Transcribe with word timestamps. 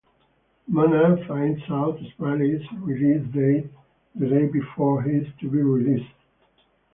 Mona 0.67 1.15
finds 1.27 1.61
out 1.69 1.99
Smiley's 2.17 2.65
release 2.79 3.21
date 3.31 3.69
the 4.15 4.27
day 4.29 4.47
before 4.47 5.03
he 5.03 5.11
is 5.11 5.27
to 5.41 5.47
be 5.47 5.61
released. 5.61 6.11